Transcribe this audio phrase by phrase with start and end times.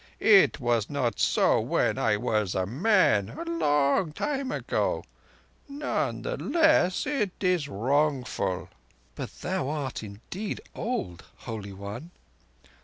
[0.19, 5.03] It was not so when I was a man—a long time ago.
[5.69, 8.69] None the less it is wrongful—"
[9.13, 12.09] "But thou art indeed old, Holy One."